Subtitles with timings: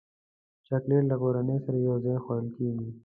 [0.67, 2.89] چاکلېټ له کورنۍ سره یوځای خوړل کېږي.